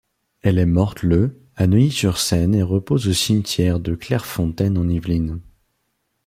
Elle 0.41 0.57
est 0.57 0.65
morte 0.65 1.03
le 1.03 1.43
à 1.55 1.67
Neuilly-sur-Seine 1.67 2.55
et 2.55 2.63
repose 2.63 3.07
au 3.07 3.13
cimetière 3.13 3.79
de 3.79 3.93
Clairefontaine-en-Yvelines. 3.93 5.39